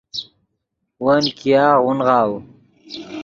ون 1.05 1.23
ګیاغ 1.37 1.75
اونغاؤ 1.85 2.33